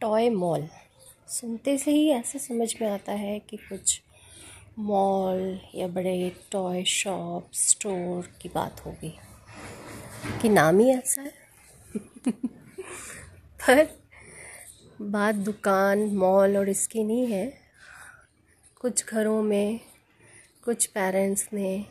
[0.00, 0.68] Toy mall
[1.28, 4.02] सुनते से ही ऐसा समझ में आता है कि कुछ
[4.78, 9.18] मॉल या बड़े टॉय शॉप स्टोर की बात होगी।
[10.42, 11.32] कि नाम ही ऐसा है?
[13.70, 14.02] पर
[15.00, 17.58] बात दुकान मॉल और इसकी नहीं है।
[18.80, 19.80] कुछ घरों में,
[20.64, 21.86] कुछ पेरेंट्स ने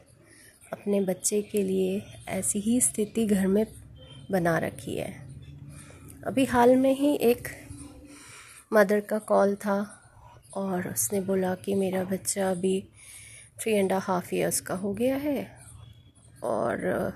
[0.73, 3.65] अपने बच्चे के लिए ऐसी ही स्थिति घर में
[4.31, 5.30] बना रखी है।
[6.27, 7.47] अभी हाल में ही एक
[8.73, 9.75] मदर का कॉल था
[10.53, 12.83] और उसने बोला कि मेरा बच्चा अभी
[13.61, 15.57] थ्री एंड हाफ़ ईयर्स का हो गया है
[16.43, 17.13] और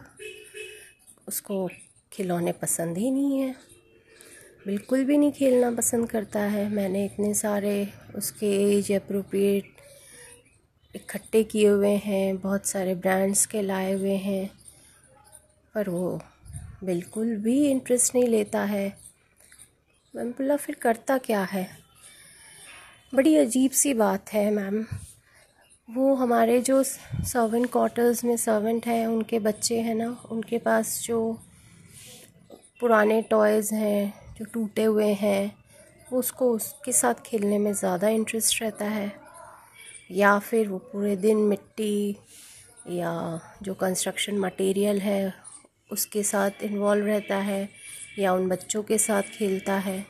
[1.27, 1.69] उसको
[2.11, 3.55] खिलौने पसंद ही नहीं है।
[4.67, 9.73] बिल्कुल भी नहीं खेलना पसंद करता है। मैंने इतने सारे उसके एज अप्रोप्रिएट
[10.95, 14.49] इकट्ठे किए हुए हैं, बहुत सारे ब्रांड्स के लाए हुए हैं,
[15.75, 16.21] पर वो
[16.83, 19.04] बिल्कुल भी इंटरेस्ट नहीं लेता है।
[20.15, 21.67] मैम बोला फिर करता क्या है?
[23.15, 24.85] बड़ी अजीब सी बात है मैम।
[25.89, 31.39] वो हमारे जो सर्वेंट क्वार्टर्स में सर्वेंट हैं, उनके बच्चे हैं ना, उनके पास जो
[32.79, 35.57] पुराने टॉयज़ हैं, जो टूटे हुए हैं,
[36.13, 39.11] उसको उसके साथ खेलने में ज़्यादा इंटरेस्ट रहता है।
[40.11, 42.17] या फिर वो पूरे दिन मिट्टी
[42.89, 45.33] या जो कंस्ट्रक्शन मटेरियल है,
[45.91, 47.84] उसके साथ इन्वॉल्व रहता है।
[48.19, 50.05] या उन बच्चों के साथ खेलता है।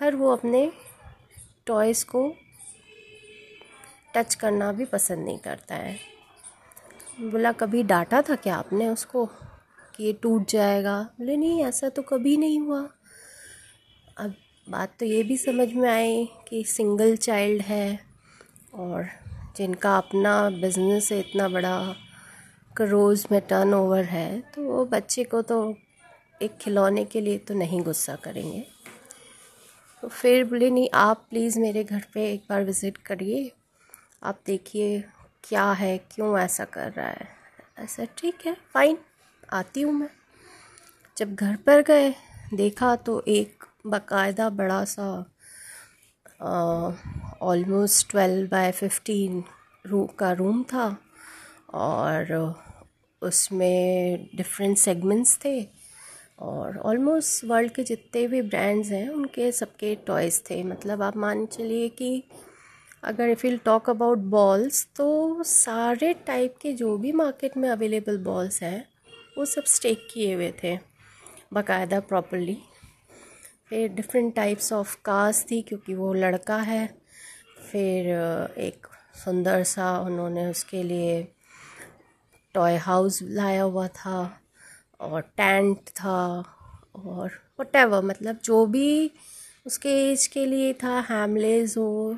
[0.00, 0.72] पर वो अपने
[1.66, 2.34] टॉयज़ को
[4.14, 5.98] टच करना भी पसंद नहीं करता है।
[7.20, 9.26] बोला, कभी डांटा था क्या आपने उसको
[9.94, 11.02] कि ये टूट जाएगा?
[11.02, 12.88] बोले, नहीं, ऐसा तो कभी नहीं हुआ।
[14.18, 14.34] अब
[14.70, 18.00] बात तो ये भी समझ में आई कि सिंगल चाइल्ड है
[18.74, 19.06] और
[19.56, 21.94] जिनका अपना बिज़नेस है इतना बड़ा
[22.80, 25.76] रोज़ में टर्न ओवर है तो वो बच्चे को तो
[26.44, 28.64] एक खिलौने के लिए तो नहीं गुस्सा करेंगे।
[30.02, 33.50] तो फिर बोले, नहीं, आप प्लीज़ मेरे घर पे एक बार विज़िट करिए।
[34.22, 35.02] आप देखिए
[35.44, 37.28] क्या है, क्यों ऐसा कर रहा है?
[37.78, 38.98] ऐसा ठीक है फ़ाइन
[39.52, 40.08] आती हूँ मैं।
[41.16, 42.14] जब घर पर गए,
[42.54, 45.06] देखा तो एक बाकायदा बड़ा सा
[47.42, 49.42] ऑलमोस्ट ट्वेल्व बाय फिफ्टीन
[49.84, 50.96] रू, का रूम था
[51.74, 52.32] और
[53.22, 55.60] उसमें डिफरेंट सेगमेंट्स थे।
[56.38, 61.44] और ऑलमोस्ट वर्ल्ड के जितने भी ब्रांड्स हैं, उनके सबके टॉयज़ थे। मतलब आप मान
[61.46, 62.22] चलिए कि
[63.04, 68.18] अगर if will talk about balls तो सारे टाइप के जो भी मार्केट में अवेलेबल
[68.18, 68.84] बॉल्स हैं,
[69.38, 70.76] वो सब स्टेक किए हुए थे,
[71.52, 72.58] बाकायदा प्रॉपरली
[73.68, 76.86] फिर डिफरेंट टाइप्स ऑफ़ कार्स थी, क्योंकि वो लड़का है।
[77.70, 78.08] फिर
[78.58, 78.86] एक
[79.16, 81.22] सुंदर सा उन्होंने उसके लिए
[82.54, 84.16] टॉय हाउस लाया हुआ था।
[85.00, 86.44] और टेंट था
[86.96, 89.10] और वट मतलब जो भी
[89.66, 92.16] उसके एज के लिए था हैमलेज हो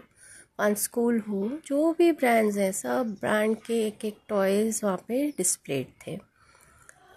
[0.61, 5.87] स्कूल हो, जो भी ब्रांड्स हैं, सब ब्रांड के एक एक टॉयज़ वहाँ पे डिस्प्लेड
[6.07, 6.19] थे।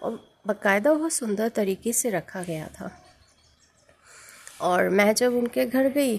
[0.02, 2.90] और बाकायदा बहुत सुंदर तरीके से रखा गया था।
[4.60, 6.18] और मैं जब उनके घर गई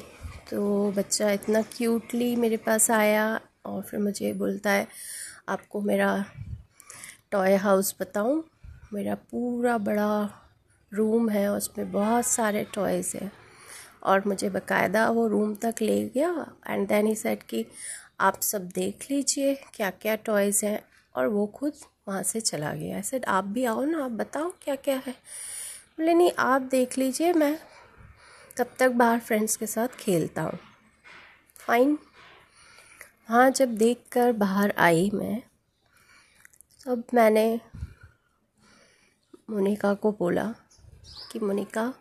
[0.51, 4.87] तो बच्चा इतना क्यूटली मेरे पास आया और फिर मुझे बोलता है,
[5.49, 6.25] आपको मेरा
[7.31, 8.43] टॉय हाउस बताऊँ?
[8.93, 10.29] मेरा पूरा बड़ा
[10.93, 13.31] रूम है, उसमें बहुत सारे टॉयज़ हैं।
[14.03, 17.65] और मुझे बकायदा वो रूम तक ले गया। एंड देन ही सेट कि
[18.19, 20.83] आप सब देख लीजिए क्या क्या टॉयज़ हैं।
[21.15, 21.73] और वो खुद
[22.07, 25.11] वहाँ से चला गया। ऐसे आप भी आओ ना, आप बताओ क्या क्या है।
[25.97, 27.59] बोले, नहीं, आप देख लीजिए, मैं
[28.57, 30.59] तब तक बाहर फ्रेंड्स के साथ खेलता हूँ।
[31.55, 31.97] फाइन
[33.27, 35.41] हाँ जब देख कर बाहर आई मैं,
[36.85, 37.61] तब मैंने
[39.51, 40.55] मोनिका को बोला
[41.31, 41.93] कि, मोनिका,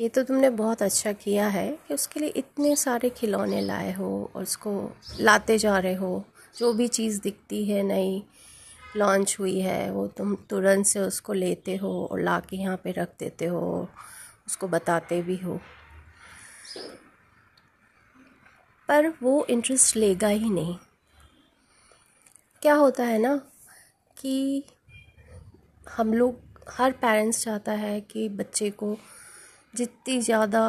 [0.00, 4.30] ये तो तुमने बहुत अच्छा किया है कि उसके लिए इतने सारे खिलौने लाए हो
[4.36, 6.24] और उसको लाते जा रहे हो।
[6.58, 8.24] जो भी चीज़ दिखती है नई
[8.96, 12.92] लॉन्च हुई है, वो तुम तुरंत से उसको लेते हो और ला के यहाँ पर
[12.92, 13.88] रख देते हो,
[14.46, 15.60] उसको बताते भी हो।
[18.88, 20.76] पर वो इंटरेस्ट लेगा ही नहीं।
[22.62, 23.40] क्या होता है ना
[24.18, 24.64] कि
[25.88, 28.96] हम लोग हर पेरेंट्स चाहता है कि बच्चे को
[29.74, 30.62] जितनी ज़्यादा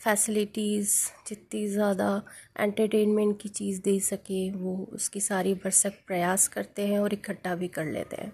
[0.00, 0.94] फैसिलिटीज़
[1.28, 2.22] जितनी ज़्यादा
[2.60, 7.68] एंटरटेनमेंट की चीज़ दे सके, वो उसकी सारी भरसक प्रयास करते हैं और इकट्ठा भी
[7.68, 8.32] कर लेते हैं।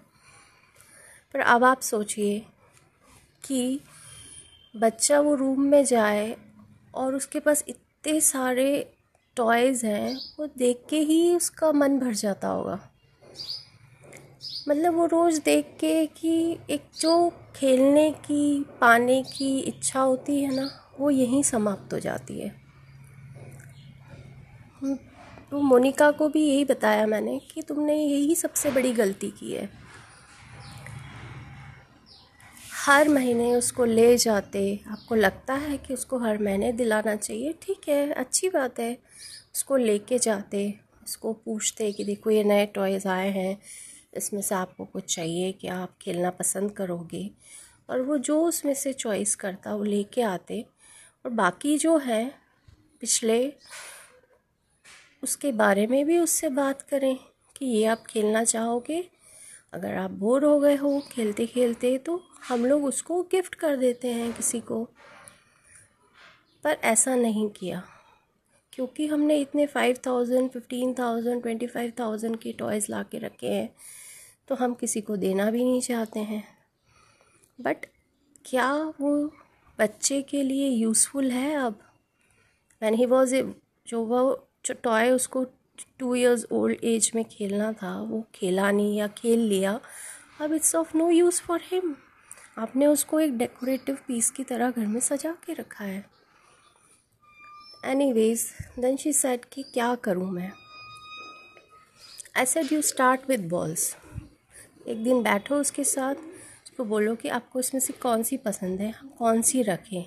[1.34, 2.38] पर अब आप सोचिए
[3.44, 3.80] कि
[4.74, 6.36] बच्चा वो रूम में जाए
[6.94, 8.94] और उसके पास इतने सारे
[9.36, 12.78] टॉयज़ हैं, वो देख के ही उसका मन भर जाता होगा।
[14.68, 20.56] मतलब वो रोज़ देख के कि एक जो खेलने की, पाने की इच्छा होती है
[20.56, 20.70] ना,
[21.00, 22.48] वो यहीं समाप्त हो जाती है।
[25.50, 29.68] तो मोनिका को भी यही बताया मैंने कि तुमने यही सबसे बड़ी गलती की है।
[32.86, 37.88] हर महीने उसको ले जाते, आपको लगता है कि उसको हर महीने दिलाना चाहिए। ठीक
[37.88, 38.98] है, अच्छी बात है।
[39.54, 40.74] उसको लेके जाते,
[41.04, 43.58] उसको पूछते कि देखो ये नए टॉयज़ आए हैं
[44.14, 47.30] इसमें से आपको कुछ चाहिए कि आप खेलना पसंद करोगे।
[47.90, 50.66] और वो जो उसमें से चॉइस करता, वो लेके आते।
[51.24, 52.34] और बाकी जो है,
[53.00, 53.52] पिछले,
[55.22, 57.18] उसके बारे में भी उससे बात करें
[57.56, 59.10] कि ये आप खेलना चाहोगे।
[59.72, 64.08] अगर आप बोर हो गए हो खेलते खेलते तो हम लोग उसको गिफ्ट कर देते
[64.08, 64.88] हैं किसी को।
[66.64, 67.82] पर ऐसा नहीं किया।
[68.78, 73.46] क्योंकि हमने इतने five thousand fifteen thousand twenty five thousand के टॉयज़ ला के रखे
[73.46, 73.68] हैं
[74.48, 76.42] तो हम किसी को देना भी नहीं चाहते हैं।
[77.58, 77.86] बट
[78.44, 79.10] क्या वो
[79.78, 81.78] बच्चे के लिए यूज़फुल है अब?
[82.82, 83.42] वैन ही वॉज़ ए
[83.86, 85.44] जो वो, जो टॉय उसको
[85.98, 89.78] टू ईयर्स ओल्ड एज में खेलना था, वो खेला नहीं या खेल लिया,
[90.40, 91.94] अब it's of no use for him
[92.58, 96.17] आपने उसको एक डेकोरेटिव पीस की तरह घर में सजा के रखा है।
[97.82, 98.42] Any ways
[98.78, 100.50] then she said कि क्या करूँ मैं?
[102.36, 103.94] I said you start with balls
[104.88, 108.90] एक दिन बैठो उसके साथ, उसको बोलो कि आपको इसमें से कौन सी पसंद है
[108.90, 110.04] हम कौन सी रखें।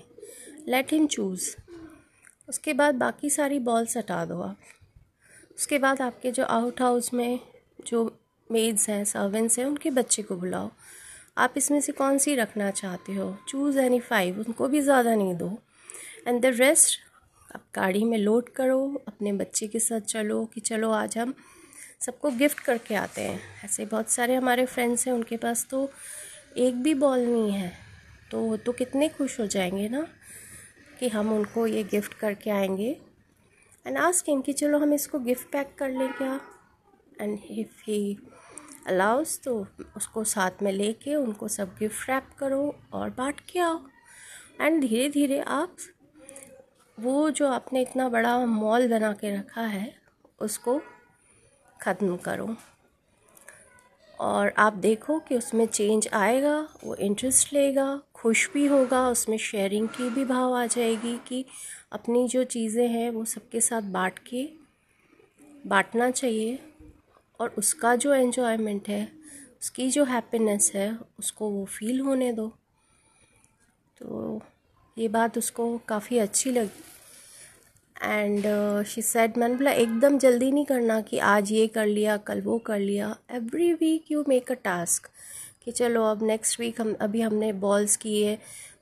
[0.67, 1.49] लेट हिम चूज़
[2.49, 4.57] उसके बाद बाकी सारी बॉल्स हटा दो आप।
[5.57, 7.39] उसके बाद आपके जो आउट हाउस में
[7.87, 8.03] जो
[8.49, 10.69] मेड्स हैं सर्वेंट्स हैं, उनके बच्चे को बुलाओ।
[11.37, 13.35] आप इसमें से कौन सी रखना चाहते हो?
[13.47, 15.57] चूज़ एनी फाइव उनको भी ज़्यादा नहीं दो।
[16.27, 16.99] एंड द रेस्ट
[17.55, 21.33] आप गाड़ी में लोड करो, अपने बच्चे के साथ चलो कि चलो आज हम
[21.99, 25.91] सबको गिफ्ट करके आते हैं। ऐसे बहुत सारे हमारे फ्रेंड्स हैं, उनके पास तो
[26.57, 27.73] एक भी बॉल नहीं है।
[28.31, 30.07] तो वो तो कितने खुश हो जाएँगे ना
[30.99, 33.01] कि हम उनको ये गिफ्ट करके आएँगे।
[33.87, 36.41] एंड आस्क कि चलो हम इसको गिफ्ट पैक कर लें क्या?
[37.21, 38.17] एंड इफ़ ही
[38.87, 39.67] अलाउस तो
[39.97, 43.81] उसको साथ में लेके उनको सब गिफ्ट रैप करो और बांट के आओ।
[44.61, 45.75] एंड धीरे धीरे आप
[46.99, 49.95] वो जो आपने इतना बड़ा मॉल बना के रखा है,
[50.41, 50.81] उसको
[51.81, 52.55] ख़त्म करो।
[54.19, 59.89] और आप देखो कि उसमें चेंज आएगा, वो इंटरेस्ट लेगा, खुश भी होगा, उसमें शेयरिंग
[59.89, 61.45] की भी भाव आ जाएगी कि
[61.91, 64.49] अपनी जो चीज़ें हैं, वो सबके साथ बांट के
[65.67, 66.59] बांटना चाहिए।
[67.39, 69.11] और उसका जो एन्जॉयमेंट है,
[69.61, 72.47] उसकी जो हैप्पीनेस है, उसको वो फील होने दो।
[73.97, 74.41] तो
[74.97, 76.83] ये बात उसको काफ़ी अच्छी लगी।
[78.03, 78.43] एंड
[78.83, 82.57] शी सेड मैंने बोला, एकदम जल्दी नहीं करना कि आज ये कर लिया, कल वो
[82.57, 85.09] कर लिया। Every week you make a task
[85.65, 88.37] कि चलो, अब नेक्स्ट वीक हम, अभी हमने बॉल्स किए।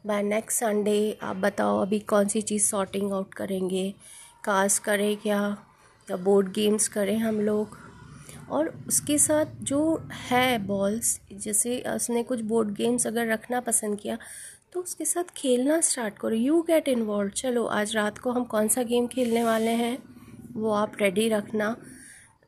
[0.06, 3.94] बाय नेक्स्ट संडे आप बताओ, अभी कौन सी चीज़ सॉर्टिंग आउट करेंगे?
[4.44, 5.66] कास्ट करें क्या?
[6.12, 7.78] या बोर्ड गेम्स करें हम लोग?
[8.50, 14.18] और उसके साथ जो है बॉल्स जैसे उसने कुछ बोर्ड गेम्स अगर रखना पसंद किया
[14.74, 18.68] तो उसके साथ खेलना स्टार्ट करो। यू गेट इन्वॉल्व चलो, आज रात को हम कौन
[18.68, 19.98] सा गेम खेलने वाले हैं,
[20.54, 21.76] वो आप रेडी रखना।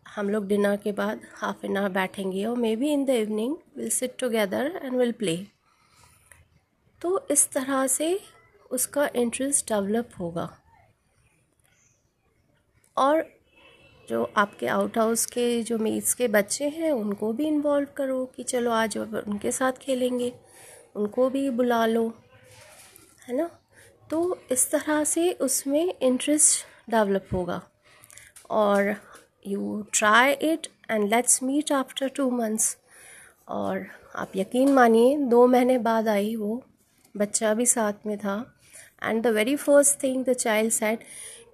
[0.06, 3.90] हम लोग डिनर के बाद हाफ़ एन आवर बैठेंगे और maybe in the evening will
[3.90, 5.38] sit together and will play
[7.02, 8.20] तो इस तरह से
[8.72, 10.50] उसका इंटरेस्ट डेवलप होगा।
[12.98, 13.24] और
[14.10, 18.44] जो आपके आउट हाउस के, जो मेट्स के बच्चे हैं, उनको भी इन्वॉल्व करो कि
[18.44, 20.34] चलो आज उनके साथ खेलेंगे।
[20.96, 22.08] उनको भी बुला लो,
[23.28, 23.50] है ना?
[24.10, 27.62] तो इस तरह से उसमें इंटरेस्ट डेवलप होगा।
[28.50, 28.96] और
[29.48, 32.78] you try it and let's meet after two months
[33.48, 36.64] और आप यकीन मानिए, दो महीने बाद आई वो,
[37.16, 38.54] बच्चा भी साथ में था।
[39.04, 41.04] And the very first thing the child said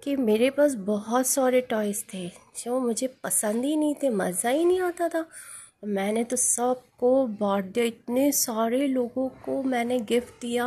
[0.04, 4.64] कि मेरे पास बहुत सारे टॉयज़ थे, जो मुझे पसंद ही नहीं थे, मज़ा ही
[4.64, 5.24] नहीं आता था।
[5.82, 10.66] मैंने तो सबको दिया इतने सारे लोगों को मैंने गिफ्ट दिया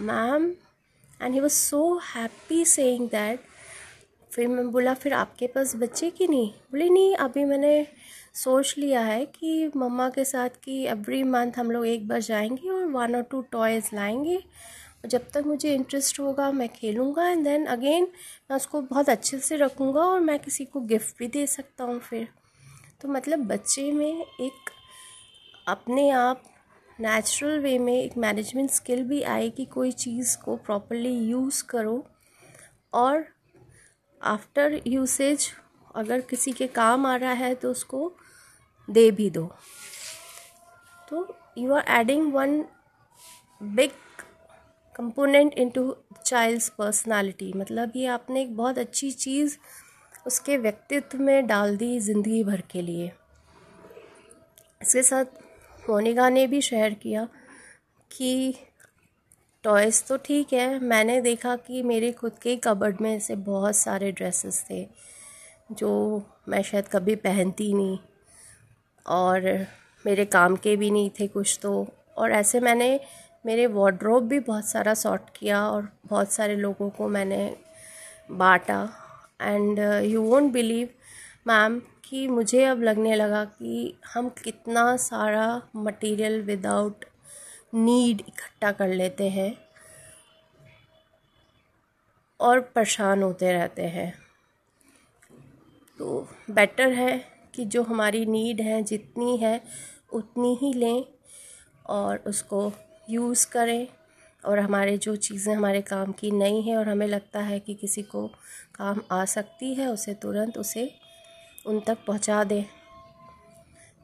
[0.00, 0.46] ma'am
[1.20, 1.82] and he was so
[2.16, 3.40] happy saying that
[4.32, 6.50] फिर मैं बोला, फिर आपके पास बच्चे की नहीं?
[6.72, 7.86] बोले, नहीं, अभी मैंने
[8.34, 12.68] सोच लिया है कि मम्मा के साथ कि एवरी मंथ हम लोग एक बार जाएँगे
[12.68, 17.44] और वन और टू टॉयज़ लाएँगे। और जब तक मुझे इंटरेस्ट होगा, मैं खेलूँगा एंड
[17.44, 18.08] देन अगेन
[18.50, 21.98] मैं उसको बहुत अच्छे से रखूँगा और मैं किसी को गिफ्ट भी दे सकता हूँ
[22.00, 22.28] फिर।
[23.00, 24.70] तो मतलब बच्चे में एक
[25.68, 26.42] अपने आप
[27.00, 32.04] नेचुरल वे में एक मैनेजमेंट स्किल भी आए कि कोई चीज़ को प्रॉपरली यूज़ करो।
[32.94, 33.24] और
[34.20, 35.48] आफ्टर यूसेज
[35.94, 38.12] अगर किसी के काम आ रहा है तो उसको
[38.88, 39.44] दे भी दो।
[41.08, 41.26] तो
[41.58, 42.62] you are adding one
[43.62, 43.90] big
[44.96, 49.56] component into child's personality मतलब ये आपने एक बहुत अच्छी चीज़
[50.28, 53.10] उसके व्यक्तित्व में डाल दी ज़िंदगी भर के लिए।
[54.80, 55.24] इसके साथ
[55.82, 57.26] मोनिका ने भी शेयर किया
[58.10, 58.54] कि
[59.64, 64.12] टॉयज़ तो ठीक है। मैंने देखा कि मेरे खुद के कबर्ड में ऐसे बहुत सारे
[64.12, 64.86] ड्रेसेस थे,
[65.72, 67.98] जो मैं शायद कभी पहनती नहीं
[69.06, 69.66] और
[70.04, 72.98] मेरे काम के भी नहीं थे कुछ तो। और ऐसे मैंने
[73.46, 77.54] मेरे वार्ड्रोब भी बहुत सारा सॉर्ट किया और बहुत सारे लोगों को मैंने
[78.32, 78.88] बांटा।
[79.40, 80.88] And you won't believe
[81.46, 87.04] ma'am कि मुझे अब लगने लगा कि हम कितना सारा मटेरियल विदाउट
[87.74, 89.52] नीड इकट्ठा कर लेते हैं
[92.40, 94.12] और परेशान होते रहते हैं।
[95.98, 99.60] तो बेटर है कि जो हमारी नीड है, जितनी है,
[100.12, 101.04] उतनी ही लें
[101.86, 102.72] और उसको
[103.10, 103.97] यूज़ करें।
[104.48, 108.02] और हमारे जो चीज़ें हमारे काम की नहीं है और हमें लगता है कि किसी
[108.02, 108.26] को
[108.74, 110.90] काम आ सकती है, उसे तुरंत उसे
[111.66, 112.64] उन तक पहुँचा दें।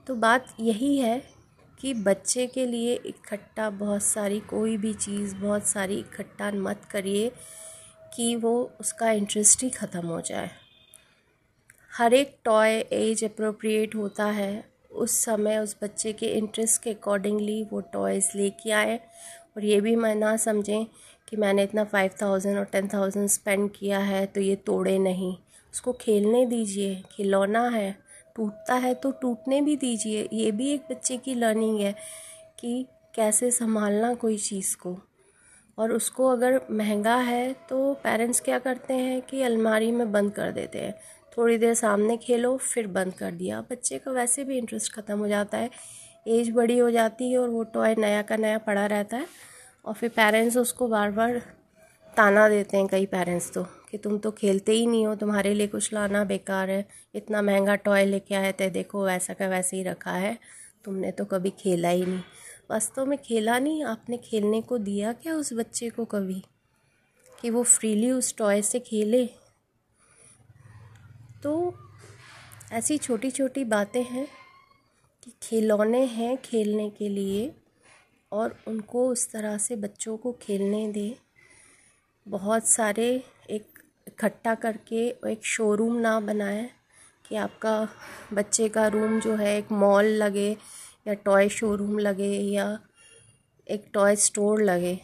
[0.06, 1.22] तो बात यही है
[1.80, 7.30] कि बच्चे के लिए इकट्ठा बहुत सारी, कोई भी चीज़ बहुत सारी इकट्ठा मत करिए
[8.14, 10.50] कि वो उसका इंटरेस्ट ही ख़त्म हो जाए।
[11.92, 17.62] हर एक टॉय एज अप्रोप्रिएट होता है। उस समय उस बच्चे के इंटरेस्ट के अकॉर्डिंगली
[17.72, 18.98] वो टॉयज़ लेके आए
[19.56, 20.84] और ये भी मैं ना समझें
[21.28, 25.34] कि मैंने इतना फाइव थाउज़ेंड और टेन थाउज़ेंड स्पेंड किया है तो ये तोड़े नहीं।
[25.74, 27.96] उसको खेलने दीजिए, खिलौना है,
[28.36, 31.94] टूटता है तो टूटने भी दीजिए। ये भी एक बच्चे की लर्निंग है
[32.60, 34.96] कि कैसे संभालना कोई चीज़ को।
[35.78, 40.52] और उसको अगर महँगा है तो पेरेंट्स क्या करते हैं कि अलमारी में बंद कर
[40.52, 40.94] देते हैं।
[41.36, 45.28] थोड़ी देर सामने खेलो, फिर बंद कर दिया। बच्चे का वैसे भी इंटरेस्ट ख़त्म हो
[45.28, 45.70] जाता है।
[46.26, 49.26] एज बड़ी हो जाती है और वो टॉय नया का नया पड़ा रहता है
[49.84, 51.38] और फिर पेरेंट्स उसको बार बार
[52.16, 55.66] ताना देते हैं, कई पेरेंट्स तो कि तुम तो खेलते ही नहीं हो, तुम्हारे लिए
[55.66, 59.82] कुछ लाना बेकार है, इतना महँगा टॉय लेके आए थे, देखो वैसा का वैसे ही
[59.82, 60.38] रखा है,
[60.84, 62.20] तुमने तो कभी खेला ही नहीं।
[62.70, 66.42] वास्तव में खेला नहीं, आपने खेलने को दिया क्या उस बच्चे को कभी,
[67.40, 69.26] कि वो फ्रीली उस टॉय से खेले?
[71.42, 71.74] तो
[72.72, 74.26] ऐसी छोटी छोटी बातें हैं
[75.24, 77.52] कि खिलौने हैं खेलने के लिए
[78.32, 81.14] और उनको उस तरह से बच्चों को खेलने दें।
[82.28, 83.78] बहुत सारे एक
[84.08, 86.70] इकट्ठा करके एक शोरूम ना बनाए
[87.28, 87.88] कि आपका
[88.32, 90.56] बच्चे का रूम जो है एक मॉल लगे
[91.08, 92.78] या टॉय शोरूम लगे या
[93.70, 94.98] एक टॉय स्टोर लगे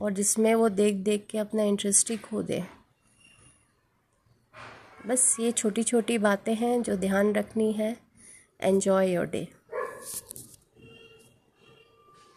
[0.00, 2.62] और जिसमें वो देख देख के अपना इंटरेस्ट ही खो दे।
[5.06, 8.11] बस ये छोटी छोटी बातें हैं जो ध्यान रखनी है।
[8.62, 9.50] enjoy your day.